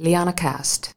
[0.00, 0.92] Liana Cast.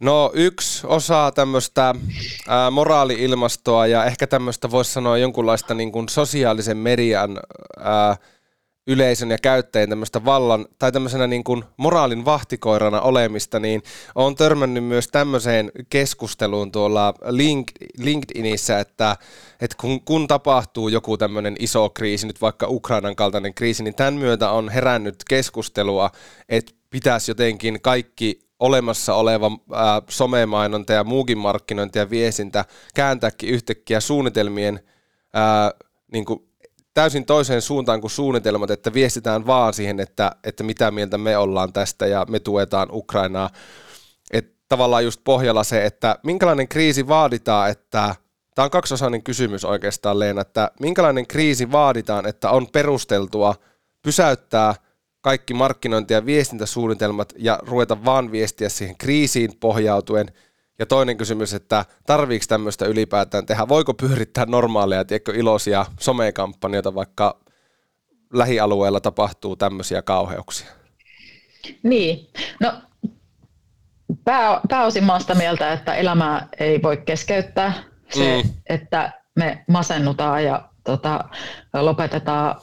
[0.00, 1.94] No yksi osa tämmöistä
[2.70, 7.40] moraali-ilmastoa ja ehkä tämmöistä voisi sanoa jonkunlaista niin kuin sosiaalisen median
[7.80, 8.16] ää,
[8.86, 13.82] yleisön ja käyttäjien tämmöistä vallan tai tämmöisenä niin kuin moraalin vahtikoirana olemista, niin
[14.14, 19.16] on törmännyt myös tämmöiseen keskusteluun tuolla Link, LinkedInissä, että,
[19.60, 24.14] että kun, kun tapahtuu joku tämmöinen iso kriisi, nyt vaikka Ukrainan kaltainen kriisi, niin tämän
[24.14, 26.10] myötä on herännyt keskustelua,
[26.48, 32.64] että pitäisi jotenkin kaikki olemassa oleva ää, somemainonta ja muukin markkinointi ja viestintä
[32.94, 34.80] kääntääkin yhtäkkiä suunnitelmien
[35.34, 35.70] ää,
[36.12, 36.51] niin kuin
[36.94, 41.72] täysin toiseen suuntaan kuin suunnitelmat, että viestitään vaan siihen, että, että mitä mieltä me ollaan
[41.72, 43.50] tästä ja me tuetaan Ukrainaa.
[44.32, 48.14] Että tavallaan just pohjalla se, että minkälainen kriisi vaaditaan, että
[48.54, 53.54] tämä on kaksiosainen kysymys oikeastaan Leena, että minkälainen kriisi vaaditaan, että on perusteltua
[54.02, 54.74] pysäyttää
[55.20, 60.26] kaikki markkinointi- ja viestintäsuunnitelmat ja ruveta vaan viestiä siihen kriisiin pohjautuen–
[60.82, 63.68] ja toinen kysymys, että tarviiko tämmöistä ylipäätään tehdä?
[63.68, 67.40] Voiko pyörittää normaaleja, tiedätkö, iloisia somekampanjoita, vaikka
[68.32, 70.68] lähialueella tapahtuu tämmöisiä kauheuksia?
[71.82, 72.28] Niin,
[72.60, 72.72] no
[74.24, 77.72] pää, pääosin mä sitä mieltä, että elämää ei voi keskeyttää.
[78.10, 78.50] Se, mm.
[78.68, 81.24] että me masennutaan ja tota,
[81.72, 82.60] lopetetaan,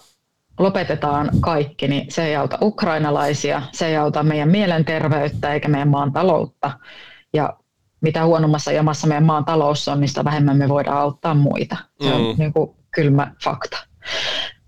[0.59, 6.13] lopetetaan kaikki, niin se ei auta ukrainalaisia, se ei auta meidän mielenterveyttä eikä meidän maan
[6.13, 6.71] taloutta.
[7.33, 7.59] Ja
[8.01, 11.77] mitä huonommassa jamassa meidän maan talous on, niin sitä vähemmän me voidaan auttaa muita.
[12.03, 12.35] Se on mm.
[12.37, 13.77] niin kuin kylmä fakta.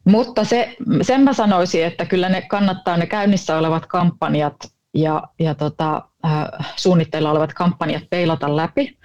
[0.05, 4.55] Mutta se, sen mä sanoisin, että kyllä ne kannattaa ne käynnissä olevat kampanjat
[4.93, 8.97] ja, ja tota, äh, suunnitteilla olevat kampanjat peilata läpi,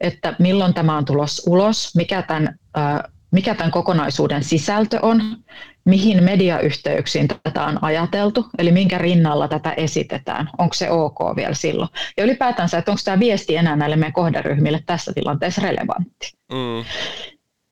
[0.00, 3.00] että milloin tämä on tulos ulos, mikä tämän äh,
[3.34, 5.36] mikä tämän kokonaisuuden sisältö on,
[5.84, 11.88] mihin mediayhteyksiin tätä on ajateltu, eli minkä rinnalla tätä esitetään, onko se ok vielä silloin.
[12.16, 16.32] Ja ylipäätänsä, että onko tämä viesti enää näille meidän kohderyhmille tässä tilanteessa relevantti.
[16.52, 16.84] Mm.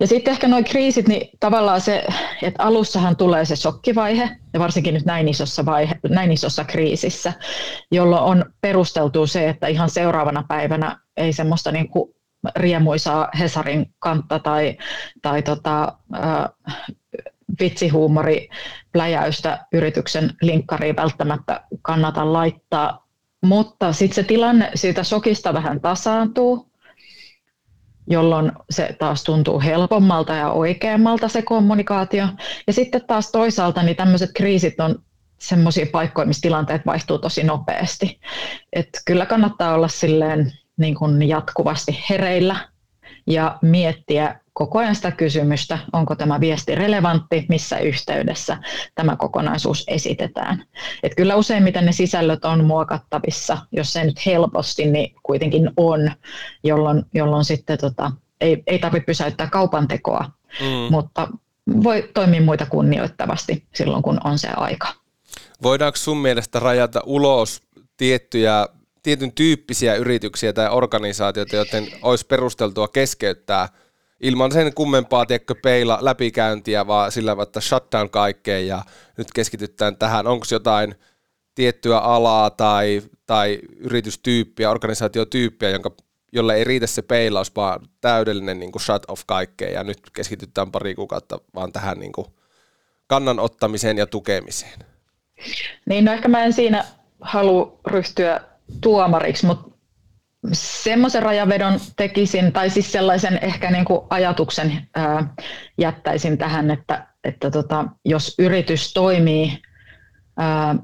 [0.01, 2.05] Ja sitten ehkä nuo kriisit, niin tavallaan se,
[2.43, 7.33] että alussahan tulee se shokkivaihe, ja varsinkin nyt näin isossa, vaihe, näin isossa kriisissä,
[7.91, 12.15] jolloin on perusteltu se, että ihan seuraavana päivänä ei semmoista niin kuin
[12.57, 14.77] riemuisaa Hesarin kantta tai,
[15.23, 16.75] tai tota, äh,
[17.61, 18.49] vitsihuumori
[18.93, 23.07] pläjäystä yrityksen linkkariin välttämättä kannata laittaa.
[23.45, 26.71] Mutta sitten se tilanne siitä sokista vähän tasaantuu,
[28.11, 32.27] jolloin se taas tuntuu helpommalta ja oikeammalta se kommunikaatio.
[32.67, 35.03] Ja sitten taas toisaalta niin tämmöiset kriisit on
[35.39, 38.21] semmoisia paikkoja, missä tilanteet vaihtuu tosi nopeasti.
[38.73, 42.69] Et kyllä kannattaa olla silleen niin kuin jatkuvasti hereillä
[43.27, 48.59] ja miettiä koko ajan sitä kysymystä, onko tämä viesti relevantti, missä yhteydessä
[48.95, 50.65] tämä kokonaisuus esitetään.
[51.03, 56.11] Et kyllä useimmiten ne sisällöt on muokattavissa, jos se nyt helposti, niin kuitenkin on,
[56.65, 60.67] jolloin, jolloin sitten tota, ei, ei tarvitse pysäyttää kaupan tekoa, mm.
[60.91, 61.29] mutta
[61.83, 64.89] voi toimia muita kunnioittavasti silloin, kun on se aika.
[65.63, 67.63] Voidaanko sun mielestä rajata ulos
[67.97, 68.69] tiettyjä
[69.03, 73.69] tietyn tyyppisiä yrityksiä tai organisaatioita, joten olisi perusteltua keskeyttää
[74.21, 78.83] ilman sen kummempaa tiedätkö, peila läpikäyntiä, vaan sillä että shutdown kaikkeen ja
[79.19, 80.27] nyt keskitytään tähän.
[80.27, 80.95] Onko jotain
[81.55, 85.91] tiettyä alaa tai, tai yritystyyppiä, organisaatiotyyppiä, jonka,
[86.33, 90.73] jolle ei riitä se peilaus, vaan täydellinen niin kuin shut off kaikkeen ja nyt keskitytään
[90.73, 92.27] pari kuukautta vaan tähän niin kuin
[93.07, 94.79] kannan ottamiseen ja tukemiseen.
[95.87, 96.85] Niin, no ehkä mä en siinä
[97.21, 98.41] halua ryhtyä
[98.81, 99.73] tuomariksi, mutta
[100.53, 105.35] semmoisen rajavedon tekisin, tai siis sellaisen ehkä niin kuin ajatuksen ää,
[105.79, 109.59] jättäisin tähän, että, että tota, jos yritys toimii
[110.37, 110.77] ää,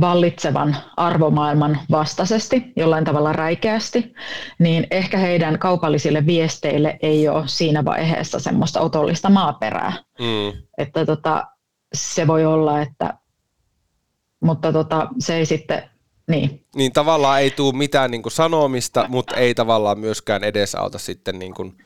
[0.00, 4.14] vallitsevan arvomaailman vastaisesti, jollain tavalla räikeästi,
[4.58, 9.92] niin ehkä heidän kaupallisille viesteille ei ole siinä vaiheessa semmoista otollista maaperää.
[10.18, 10.62] Mm.
[10.78, 11.46] Että tota,
[11.94, 13.14] se voi olla, että,
[14.40, 15.90] mutta tota, se ei sitten
[16.30, 16.66] niin.
[16.74, 21.54] niin tavallaan ei tule mitään niin kuin sanomista, mutta ei tavallaan myöskään edesauta sitten niin
[21.54, 21.76] kuin,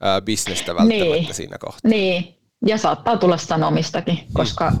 [0.00, 1.34] ää, bisnestä välttämättä niin.
[1.34, 1.90] siinä kohtaa.
[1.90, 4.78] Niin, ja saattaa tulla sanomistakin, koska mm.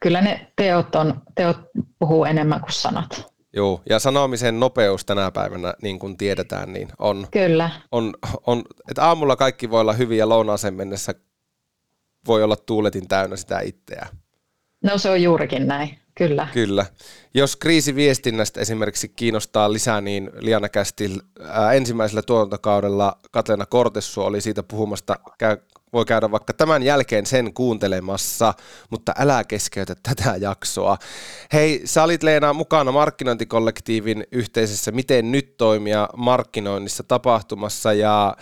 [0.00, 1.56] kyllä ne teot, on, teot
[1.98, 3.32] puhuu enemmän kuin sanat.
[3.56, 7.70] Joo, ja sanomisen nopeus tänä päivänä, niin kuin tiedetään, niin on, Kyllä.
[7.92, 8.14] on,
[8.46, 11.14] on että aamulla kaikki voi olla hyviä lounaaseen mennessä
[12.26, 14.16] voi olla tuuletin täynnä sitä itseään.
[14.84, 15.98] No se on juurikin näin.
[16.14, 16.48] Kyllä.
[16.52, 16.86] Kyllä.
[17.34, 21.20] Jos kriisiviestinnästä esimerkiksi kiinnostaa lisää, niin Liana Kästil
[21.74, 25.16] ensimmäisellä tuotantokaudella Katleena Kortessu oli siitä puhumasta.
[25.38, 25.56] Käy,
[25.92, 28.54] voi käydä vaikka tämän jälkeen sen kuuntelemassa,
[28.90, 30.98] mutta älä keskeytä tätä jaksoa.
[31.52, 38.36] Hei, sä olit Leena mukana markkinointikollektiivin yhteisessä Miten nyt toimia markkinoinnissa tapahtumassa ja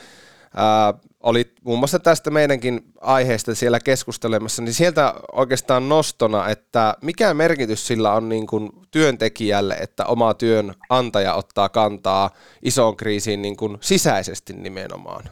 [0.57, 7.35] ää, olit muun muassa tästä meidänkin aiheesta siellä keskustelemassa, niin sieltä oikeastaan nostona, että mikä
[7.35, 12.31] merkitys sillä on niin kuin työntekijälle, että oma työnantaja ottaa kantaa
[12.63, 15.25] isoon kriisiin niin kuin sisäisesti nimenomaan?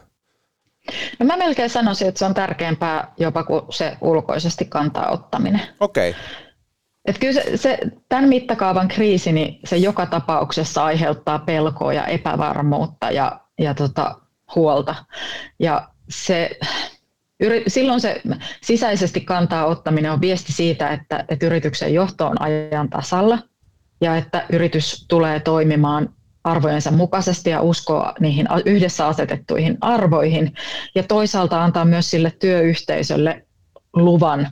[1.19, 5.61] No mä melkein sanoisin, että se on tärkeämpää jopa kuin se ulkoisesti kantaa ottaminen.
[5.79, 6.09] Okei.
[6.09, 6.21] Okay.
[7.05, 13.11] Et kyllä se, se, tämän mittakaavan kriisi, niin se joka tapauksessa aiheuttaa pelkoa ja epävarmuutta
[13.11, 14.15] ja, ja tota,
[14.55, 14.95] huolta.
[15.59, 16.49] Ja se,
[17.67, 18.21] silloin se
[18.63, 23.39] sisäisesti kantaa ottaminen on viesti siitä, että, että yrityksen johto on ajan tasalla
[24.01, 26.09] ja että yritys tulee toimimaan
[26.43, 30.53] arvojensa mukaisesti ja uskoo niihin yhdessä asetettuihin arvoihin
[30.95, 33.45] ja toisaalta antaa myös sille työyhteisölle
[33.93, 34.51] luvan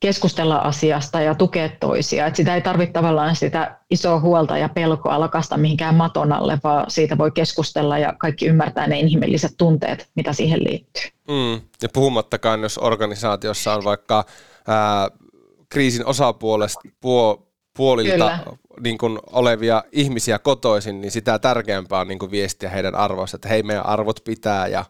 [0.00, 2.26] keskustella asiasta ja tukea toisia.
[2.26, 6.90] Et sitä ei tarvitse tavallaan sitä isoa huolta ja pelkoa lakasta mihinkään maton alle, vaan
[6.90, 11.02] siitä voi keskustella ja kaikki ymmärtää ne inhimilliset tunteet, mitä siihen liittyy.
[11.28, 11.60] Mm.
[11.82, 14.24] Ja puhumattakaan, jos organisaatiossa on vaikka
[14.68, 15.08] ää,
[15.68, 17.46] kriisin osapuolesta puo,
[17.76, 18.38] puolilta
[18.80, 23.48] niin kuin olevia ihmisiä kotoisin, niin sitä tärkeämpää on niin kuin viestiä heidän arvoista, että
[23.48, 24.84] hei meidän arvot pitää ja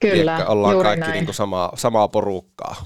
[0.00, 2.76] Kyllä, ollaan kaikki niin kuin samaa, samaa porukkaa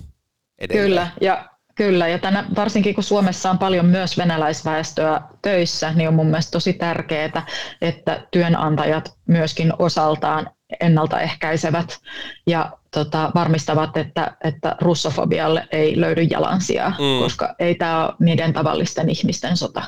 [0.59, 0.89] edelleen.
[0.89, 6.15] Kyllä, ja Kyllä, ja tänä, varsinkin kun Suomessa on paljon myös venäläisväestöä töissä, niin on
[6.15, 7.47] mun mielestä tosi tärkeää,
[7.81, 11.99] että työnantajat myöskin osaltaan ennaltaehkäisevät
[12.47, 17.23] ja tota, varmistavat, että, että russofobialle ei löydy jalansijaa, mm.
[17.23, 19.83] koska ei tämä ole niiden tavallisten ihmisten sota.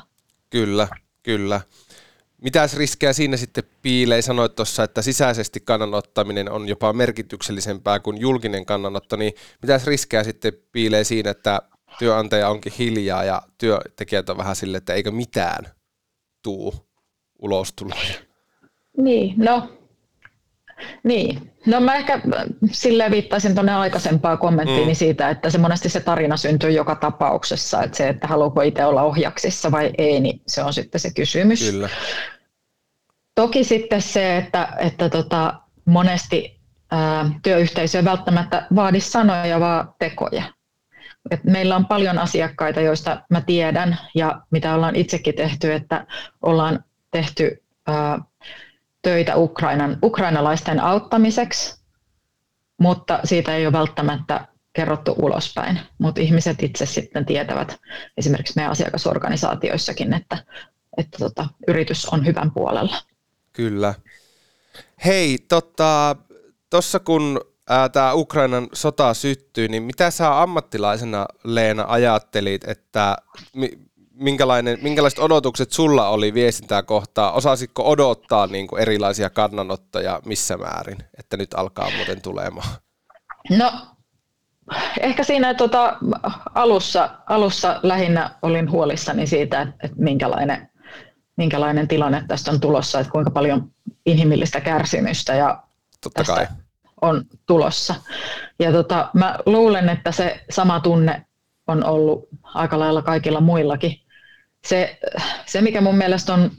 [0.50, 0.88] Kyllä,
[1.22, 1.60] kyllä.
[2.42, 4.22] Mitäs riskejä siinä sitten piilee?
[4.22, 10.52] Sanoit tuossa, että sisäisesti kannanottaminen on jopa merkityksellisempää kuin julkinen kannanotto, niin mitäs riskejä sitten
[10.72, 11.62] piilee siinä, että
[11.98, 15.64] työnantaja onkin hiljaa ja työntekijät on vähän sille, että eikö mitään
[16.42, 16.74] tuu
[17.38, 18.14] ulostuloja?
[18.96, 19.68] Niin, no
[21.02, 21.52] niin.
[21.66, 22.20] No mä ehkä
[22.72, 24.94] sille viittaisin tuonne aikaisempaan kommenttiin mm.
[24.94, 29.02] siitä, että se monesti se tarina syntyy joka tapauksessa, että se, että haluuko itse olla
[29.02, 31.70] ohjaksissa vai ei, niin se on sitten se kysymys.
[31.70, 31.88] Kyllä.
[33.34, 40.42] Toki sitten se, että, että tota, monesti ää, työyhteisö ei välttämättä vaadi sanoja, vaan tekoja.
[41.30, 46.06] Et meillä on paljon asiakkaita, joista mä tiedän ja mitä ollaan itsekin tehty, että
[46.42, 48.18] ollaan tehty ää,
[49.06, 51.80] töitä Ukrainan, ukrainalaisten auttamiseksi,
[52.80, 55.80] mutta siitä ei ole välttämättä kerrottu ulospäin.
[55.98, 57.80] Mutta ihmiset itse sitten tietävät
[58.16, 60.38] esimerkiksi meidän asiakasorganisaatioissakin, että,
[60.96, 62.96] että tota, yritys on hyvän puolella.
[63.52, 63.94] Kyllä.
[65.04, 66.16] Hei, tuossa
[66.70, 67.40] tota, kun
[67.92, 73.16] tämä Ukrainan sota syttyi, niin mitä sä ammattilaisena Leena ajattelit, että
[73.54, 73.70] mi,
[74.16, 77.34] minkälainen, minkälaiset odotukset sulla oli viestintää kohtaan?
[77.34, 82.68] Osasitko odottaa niin kuin erilaisia kannanottoja missä määrin, että nyt alkaa muuten tulemaan?
[83.58, 83.72] No
[85.00, 85.96] ehkä siinä tuota,
[86.54, 90.70] alussa, alussa lähinnä olin huolissani siitä, että, että minkälainen,
[91.36, 93.70] minkälainen tilanne tästä on tulossa, että kuinka paljon
[94.06, 95.62] inhimillistä kärsimystä ja
[96.00, 96.46] Totta tästä kai.
[97.02, 97.94] on tulossa.
[98.58, 101.26] Ja tota, mä luulen, että se sama tunne
[101.66, 104.05] on ollut aika lailla kaikilla muillakin
[104.68, 104.98] se,
[105.46, 106.50] se, mikä mun mielestä on,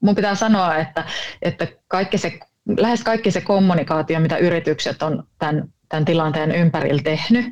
[0.00, 1.04] mun pitää sanoa, että,
[1.42, 2.38] että kaikki se,
[2.78, 7.44] lähes kaikki se kommunikaatio, mitä yritykset on tämän, tämän tilanteen ympärillä tehnyt,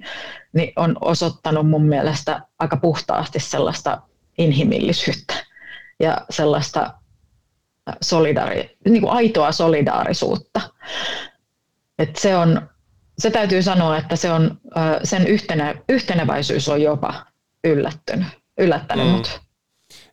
[0.52, 4.02] niin on osoittanut mun mielestä aika puhtaasti sellaista
[4.38, 5.34] inhimillisyyttä
[6.00, 6.94] ja sellaista
[8.02, 10.60] solidaari, niin kuin aitoa solidaarisuutta.
[11.98, 12.68] Et se, on,
[13.18, 14.60] se täytyy sanoa, että se on,
[15.04, 17.26] sen yhtenä, yhteneväisyys on jopa
[17.64, 19.12] yllättynyt yllättänyt mm.
[19.12, 19.40] mut.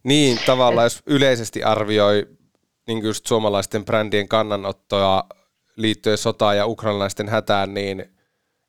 [0.03, 2.27] Niin, tavallaan jos yleisesti arvioi
[2.87, 5.23] niin just suomalaisten brändien kannanottoa
[5.75, 8.05] liittyen sotaan ja ukrainalaisten hätään, niin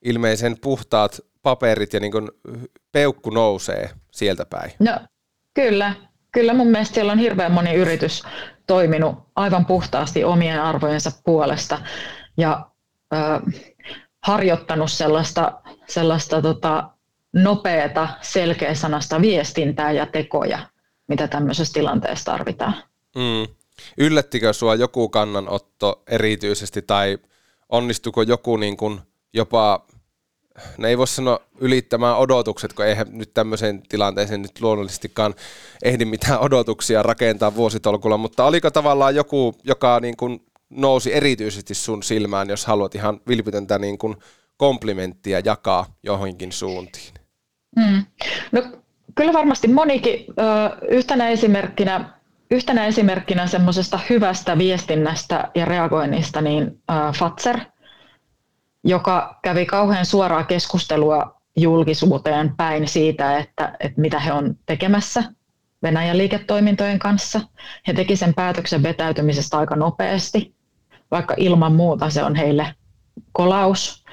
[0.05, 2.29] ilmeisen puhtaat paperit ja niin kuin
[2.93, 4.73] peukku nousee sieltä päin.
[4.79, 4.99] No,
[5.55, 5.95] kyllä.
[6.33, 8.23] Kyllä mun mielestä siellä on hirveän moni yritys
[8.67, 11.79] toiminut aivan puhtaasti omien arvojensa puolesta
[12.37, 12.71] ja
[13.15, 13.17] ö,
[14.27, 16.91] harjoittanut sellaista, sellaista tota,
[17.33, 20.59] nopeata, selkeäsanasta viestintää ja tekoja,
[21.09, 22.75] mitä tämmöisessä tilanteessa tarvitaan.
[23.17, 23.55] Mm.
[23.99, 27.19] Yllättikö sinua joku kannanotto erityisesti tai
[27.69, 29.01] onnistuko joku niin kuin
[29.33, 29.87] jopa
[30.79, 35.35] ne ei voi sanoa ylittämään odotukset, kun eihän nyt tämmöiseen tilanteeseen nyt luonnollisestikaan
[35.83, 42.03] ehdi mitään odotuksia rakentaa vuositolkulla, mutta oliko tavallaan joku, joka niin kuin nousi erityisesti sun
[42.03, 44.17] silmään, jos haluat ihan vilpitöntä niin kuin
[44.57, 47.22] komplimenttia jakaa johonkin suuntiin?
[47.77, 48.05] Mm.
[48.53, 48.63] No,
[49.15, 50.27] kyllä varmasti monikin.
[50.91, 52.13] Yhtenä esimerkkinä,
[52.51, 56.83] yhtenä esimerkkinä semmoisesta hyvästä viestinnästä ja reagoinnista, niin
[57.19, 57.61] Fatser,
[58.85, 65.25] joka kävi kauhean suoraa keskustelua julkisuuteen päin siitä, että, että mitä he on tekemässä
[65.83, 67.41] Venäjän liiketoimintojen kanssa.
[67.87, 70.55] He teki sen päätöksen vetäytymisestä aika nopeasti,
[71.11, 72.75] vaikka ilman muuta se on heille
[73.33, 74.05] kolaus.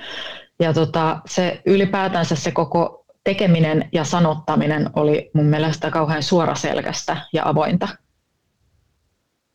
[0.59, 2.98] Ja tota, se ylipäätänsä se koko
[3.29, 7.87] tekeminen ja sanottaminen oli mun mielestä kauhean suoraselkästä ja avointa.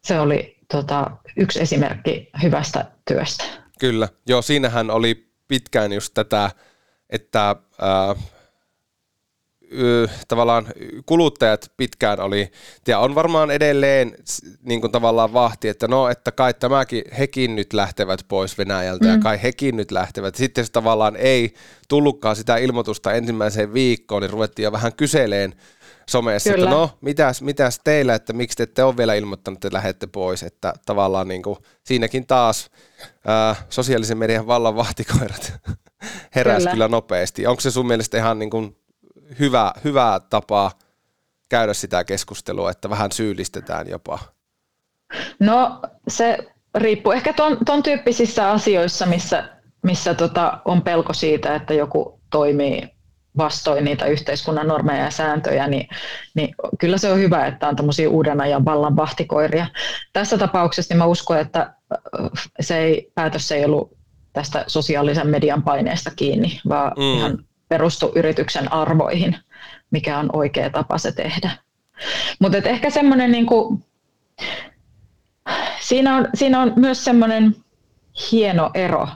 [0.04, 3.44] Se oli tota, yksi esimerkki hyvästä työstä.
[3.80, 6.50] Kyllä, joo, siinähän oli pitkään just tätä,
[7.10, 8.24] että äh,
[10.28, 10.66] tavallaan
[11.06, 12.50] kuluttajat pitkään oli,
[12.88, 14.16] ja on varmaan edelleen
[14.62, 19.10] niin kuin tavallaan vahti, että no, että kai tämäkin, hekin nyt lähtevät pois Venäjältä mm.
[19.10, 20.34] ja kai hekin nyt lähtevät.
[20.34, 21.54] Sitten se tavallaan ei
[21.88, 25.54] tullutkaan sitä ilmoitusta ensimmäiseen viikkoon, niin ruvettiin jo vähän kyseleen
[26.08, 26.64] somessa, Kyllä.
[26.64, 30.42] että no, mitäs, mitäs teillä, että miksi te ette ole vielä ilmoittanut, että lähdette pois,
[30.42, 32.70] että tavallaan niin kuin, siinäkin taas
[33.26, 35.52] ää, sosiaalisen median vallan vahtikoirat
[36.36, 36.70] heräsi kyllä.
[36.70, 37.46] kyllä nopeasti.
[37.46, 38.76] Onko se sun mielestä ihan niin kuin
[39.38, 40.70] hyvä, hyvä tapa
[41.48, 44.18] käydä sitä keskustelua, että vähän syyllistetään jopa?
[45.40, 46.38] No se
[46.74, 49.48] riippuu ehkä ton, ton tyyppisissä asioissa, missä,
[49.82, 52.88] missä tota, on pelko siitä, että joku toimii
[53.36, 55.88] vastoin niitä yhteiskunnan normeja ja sääntöjä, niin,
[56.34, 59.66] niin kyllä se on hyvä, että on tämmöisiä uuden ajan vallan vahtikoiria.
[60.12, 63.96] Tässä tapauksessa niin mä uskon, että äh, se ei, päätös ei ollut
[64.32, 67.18] tästä sosiaalisen median paineesta kiinni, vaan mm.
[67.18, 69.36] ihan perustu yrityksen arvoihin,
[69.90, 71.50] mikä on oikea tapa se tehdä.
[72.38, 73.46] Mutta ehkä semmoinen, niin
[75.80, 77.56] siinä, on, siinä on myös semmoinen
[78.32, 79.08] hieno ero,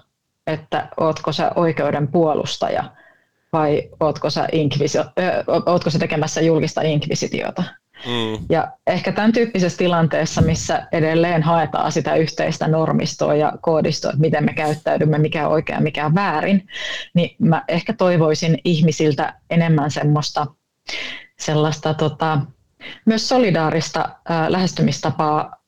[0.46, 2.84] että ootko sä oikeuden puolustaja
[3.52, 4.98] vai ootko sä, inkvisi,
[5.66, 7.62] ootko sä tekemässä julkista inkvisitiota.
[8.06, 8.46] Mm.
[8.48, 14.44] Ja ehkä tämän tyyppisessä tilanteessa, missä edelleen haetaan sitä yhteistä normistoa ja koodistoa, että miten
[14.44, 16.66] me käyttäydymme, mikä on oikea, mikä on väärin,
[17.14, 20.46] niin mä ehkä toivoisin ihmisiltä enemmän semmoista
[21.38, 22.40] sellaista tota,
[23.04, 25.58] myös solidaarista ää, lähestymistapaa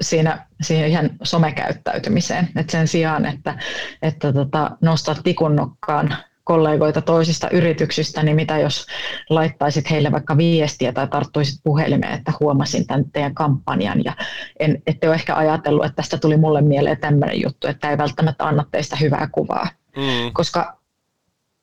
[0.00, 2.48] siinä, siihen somekäyttäytymiseen.
[2.56, 3.58] Et sen sijaan, että,
[4.02, 8.86] että tota, nostat tikunnokkaan kollegoita toisista yrityksistä, niin mitä jos
[9.30, 14.16] laittaisit heille vaikka viestiä tai tarttuisit puhelimeen, että huomasin tämän teidän kampanjan ja
[14.60, 18.44] en, ette ole ehkä ajatellut, että tästä tuli mulle mieleen tämmöinen juttu, että ei välttämättä
[18.44, 19.68] anna teistä hyvää kuvaa.
[19.96, 20.32] Mm.
[20.32, 20.78] Koska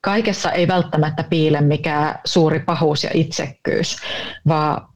[0.02, 3.98] kaikessa ei välttämättä piile mikään suuri pahuus ja itsekkyys,
[4.48, 4.88] vaan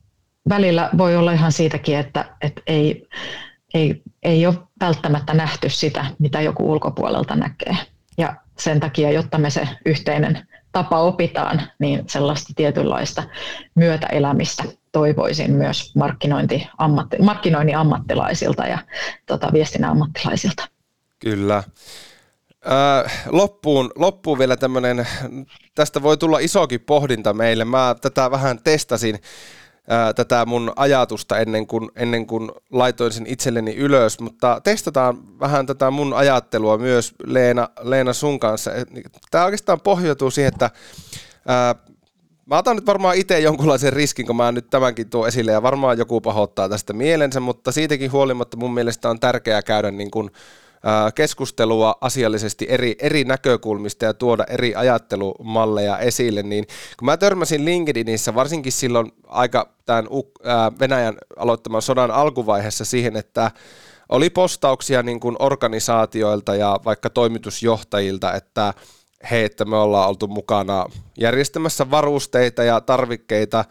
[0.50, 3.08] välillä voi olla ihan siitäkin, että, että ei,
[3.74, 7.78] ei, ei ole välttämättä nähty sitä, mitä joku ulkopuolelta näkee.
[8.18, 13.24] Ja sen takia, jotta me se yhteinen tapa opitaan, niin sellaista tietynlaista
[13.76, 18.78] myötäelämistä toivoisin myös markkinointi, ammatti, markkinoinnin ammattilaisilta ja
[19.26, 20.68] tota, viestinnän ammattilaisilta.
[21.20, 21.64] Kyllä.
[23.28, 25.08] Loppuun, loppuun vielä tämmöinen,
[25.76, 27.66] tästä voi tulla isokin pohdinta meille.
[27.66, 29.20] Mä tätä vähän testasin
[30.16, 35.92] tätä mun ajatusta ennen kuin, ennen kuin laitoin sen itselleni ylös, mutta testataan vähän tätä
[35.92, 38.72] mun ajattelua myös Leena, Leena sun kanssa.
[39.32, 40.70] Tämä oikeastaan pohjautuu siihen, että
[41.48, 41.76] ää,
[42.46, 45.98] Mä otan nyt varmaan itse jonkunlaisen riskin, kun mä nyt tämänkin tuon esille, ja varmaan
[45.98, 50.32] joku pahoittaa tästä mielensä, mutta siitäkin huolimatta mun mielestä on tärkeää käydä niin kuin
[51.16, 56.68] keskustelua asiallisesti eri, eri näkökulmista ja tuoda eri ajattelumalleja esille, niin
[57.00, 60.08] kun mä törmäsin LinkedInissä varsinkin silloin aika tämän
[60.80, 63.52] Venäjän aloittaman sodan alkuvaiheessa siihen, että
[64.10, 68.74] oli postauksia niin kuin organisaatioilta ja vaikka toimitusjohtajilta, että
[69.32, 70.86] hei, että me ollaan oltu mukana
[71.20, 73.66] järjestämässä varusteita ja tarvikkeita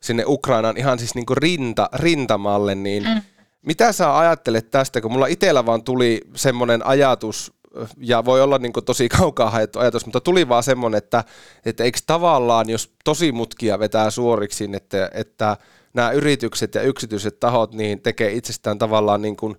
[0.00, 3.22] sinne Ukrainaan ihan siis niin kuin rinta, rintamalle, niin mm
[3.62, 7.52] mitä sä ajattelet tästä, kun mulla itsellä vaan tuli semmoinen ajatus,
[7.96, 11.24] ja voi olla niin tosi kaukaa haettu ajatus, mutta tuli vaan semmoinen, että,
[11.64, 15.56] että eikö tavallaan, jos tosi mutkia vetää suoriksi, että, että
[15.94, 19.56] nämä yritykset ja yksityiset tahot niin tekee itsestään tavallaan niin kuin,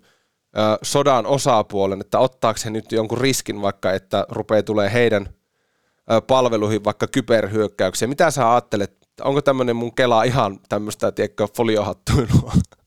[0.58, 5.28] ö, sodan osapuolen, että ottaako he nyt jonkun riskin vaikka, että rupeaa tulee heidän
[6.12, 8.08] ö, palveluihin vaikka kyberhyökkäyksiä.
[8.08, 12.52] Mitä sä ajattelet, onko tämmöinen mun kela ihan tämmöistä, tiedätkö, foliohattuilua?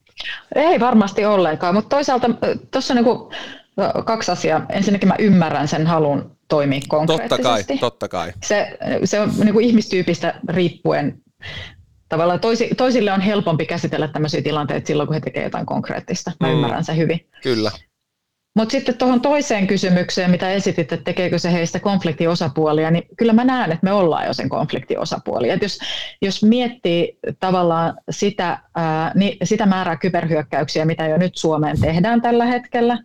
[0.55, 2.29] Ei varmasti ollenkaan, mutta toisaalta
[2.71, 4.65] tuossa on niin kaksi asiaa.
[4.69, 7.43] Ensinnäkin mä ymmärrän sen halun toimia konkreettisesti.
[7.43, 8.33] Totta kai, totta kai.
[8.43, 11.23] Se, se on niin kuin ihmistyypistä riippuen
[12.09, 16.31] tavallaan toisi, toisille on helpompi käsitellä tämmöisiä tilanteita silloin, kun he tekevät jotain konkreettista.
[16.39, 16.53] Mä mm.
[16.53, 17.27] ymmärrän sen hyvin.
[17.43, 17.71] Kyllä.
[18.55, 23.43] Mutta sitten tuohon toiseen kysymykseen, mitä esitit, että tekeekö se heistä konfliktiosapuolia, niin kyllä mä
[23.43, 25.49] näen, että me ollaan jo sen konfliktiosapuoli.
[25.49, 25.79] Et jos,
[26.21, 32.45] jos miettii tavallaan sitä, ää, niin sitä määrää kyberhyökkäyksiä, mitä jo nyt Suomeen tehdään tällä
[32.45, 32.97] hetkellä,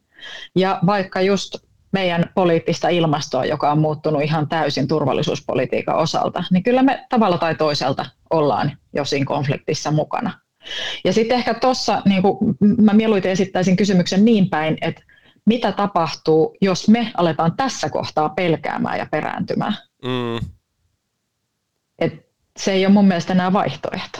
[0.56, 1.54] ja vaikka just
[1.92, 7.54] meidän poliittista ilmastoa, joka on muuttunut ihan täysin turvallisuuspolitiikan osalta, niin kyllä me tavalla tai
[7.54, 10.32] toiselta ollaan jo siinä konfliktissa mukana.
[11.04, 12.22] Ja sitten ehkä tuossa niin
[12.80, 15.02] mä mieluiten esittäisin kysymyksen niin päin, että
[15.48, 19.76] mitä tapahtuu, jos me aletaan tässä kohtaa pelkäämään ja perääntymään.
[20.04, 20.48] Mm.
[21.98, 22.12] Et
[22.56, 24.18] se ei ole mun mielestä enää vaihtoehto.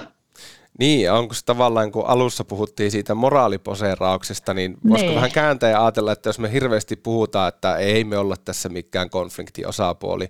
[0.79, 5.17] Niin, onko se tavallaan, kun alussa puhuttiin siitä moraaliposeerauksesta, niin voisiko niin.
[5.17, 9.11] vähän kääntää ja ajatella, että jos me hirveästi puhutaan, että ei me olla tässä mikään
[9.11, 10.29] konfliktiosapuoli,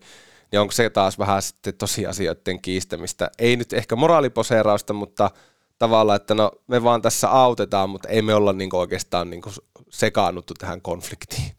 [0.52, 3.31] niin onko se taas vähän sitten tosiasioiden kiistämistä?
[3.38, 5.31] Ei nyt ehkä moraaliposeerausta, mutta
[5.78, 9.42] tavallaan, että no me vaan tässä autetaan, mutta ei me olla niin oikeastaan niin
[9.90, 11.58] sekaannuttu tähän konfliktiin.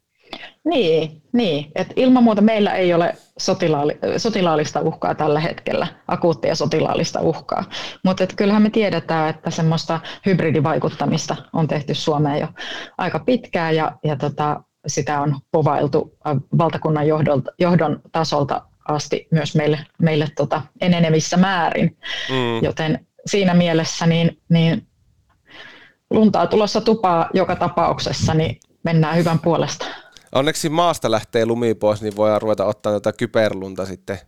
[0.65, 1.71] Niin, niin.
[1.75, 7.63] Et ilman muuta meillä ei ole sotilaali, sotilaallista uhkaa tällä hetkellä, akuuttia sotilaallista uhkaa.
[8.05, 12.47] Mutta kyllähän me tiedetään, että semmoista hybridivaikuttamista on tehty Suomeen jo
[12.97, 19.55] aika pitkään ja, ja tota, sitä on povailtu äh, valtakunnan johdon, johdon tasolta asti myös
[19.55, 21.97] meille, meille tota, enenevissä määrin.
[22.29, 22.63] Mm.
[22.63, 24.88] Joten siinä mielessä niin, niin
[26.09, 29.86] luntaa tulossa tupaa joka tapauksessa, niin mennään hyvän puolesta.
[30.36, 34.19] Onneksi maasta lähtee lumi pois, niin voidaan ruveta ottaa tätä kyberlunta sitten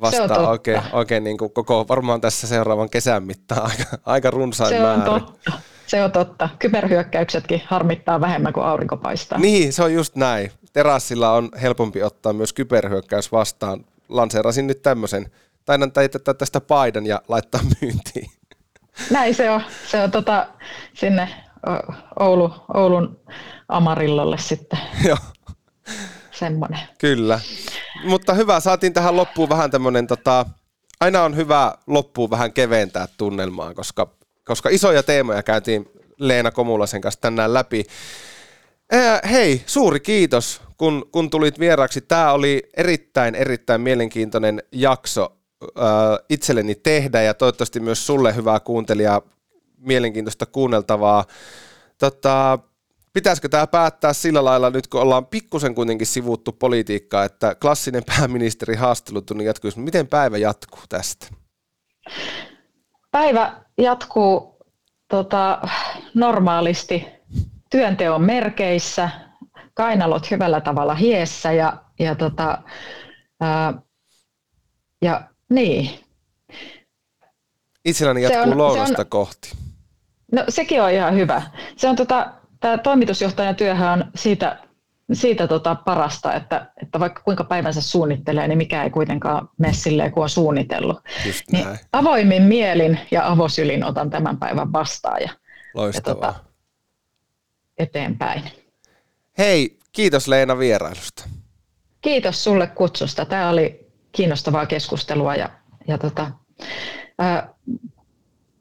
[0.00, 4.80] vastaan oikein, oikein niin kuin koko, varmaan tässä seuraavan kesän mittaan aika, aika runsain se
[4.80, 5.12] määrä.
[5.12, 5.52] On totta.
[5.86, 6.48] Se on totta.
[6.58, 9.38] Kyberhyökkäyksetkin harmittaa vähemmän kuin aurinko paistaa.
[9.38, 10.50] Niin, se on just näin.
[10.72, 13.84] Terassilla on helpompi ottaa myös kyberhyökkäys vastaan.
[14.08, 15.30] Lanseerasin nyt tämmöisen.
[15.64, 15.92] Tainan
[16.38, 18.30] tästä paidan ja laittaa myyntiin.
[19.10, 19.62] Näin se on.
[19.86, 20.46] Se on tota,
[20.94, 21.28] sinne
[22.20, 23.20] Oulu, Oulun
[23.68, 24.78] Amarillolle sitten.
[25.08, 25.18] Joo.
[26.30, 26.80] Semmoinen.
[26.98, 27.40] Kyllä.
[28.04, 30.46] Mutta hyvä, saatiin tähän loppuun vähän tämmöinen, tota,
[31.00, 34.10] aina on hyvä loppuun vähän keventää tunnelmaa, koska,
[34.44, 35.86] koska isoja teemoja käytiin
[36.18, 37.84] Leena Komulasen kanssa tänään läpi.
[38.92, 42.00] Ää, hei, suuri kiitos, kun, kun tulit vieraksi.
[42.00, 45.37] Tämä oli erittäin, erittäin mielenkiintoinen jakso
[46.30, 49.22] itselleni tehdä ja toivottavasti myös sulle hyvää kuuntelijaa,
[49.78, 51.24] mielenkiintoista kuunneltavaa.
[51.98, 52.58] Tota,
[53.12, 58.74] pitäisikö tämä päättää sillä lailla nyt, kun ollaan pikkusen kuitenkin sivuttu politiikkaa, että klassinen pääministeri
[58.74, 59.80] haastelutunnin jatkuisi.
[59.80, 61.26] Miten päivä jatkuu tästä?
[63.10, 64.58] Päivä jatkuu
[65.08, 65.60] tota,
[66.14, 67.06] normaalisti
[67.70, 69.10] työnteon merkeissä,
[69.74, 72.62] kainalot hyvällä tavalla hiessä ja, ja, tota,
[73.40, 73.74] ää,
[75.02, 75.90] ja niin.
[77.84, 79.50] Itselläni jatkuu on, lounasta on, kohti.
[80.32, 81.42] No sekin on ihan hyvä.
[81.76, 84.58] Se on tota, tämä toimitusjohtajan työhän on siitä,
[85.12, 90.12] siitä tota parasta, että, että vaikka kuinka päivänsä suunnittelee, niin mikä ei kuitenkaan mene silleen,
[90.12, 90.98] kuin on suunnitellut.
[91.52, 95.30] Niin avoimin mielin ja avosylin otan tämän päivän vastaan ja,
[95.94, 96.34] ja tota,
[97.78, 98.42] eteenpäin.
[99.38, 101.24] Hei, kiitos Leena vierailusta.
[102.00, 103.24] Kiitos sulle kutsusta.
[103.24, 105.50] Tämä oli kiinnostavaa keskustelua ja,
[105.88, 106.30] ja tota,
[107.18, 107.54] ää,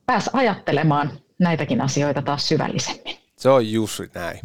[0.05, 3.17] pääs ajattelemaan näitäkin asioita taas syvällisemmin.
[3.35, 4.39] Se on juuri näin.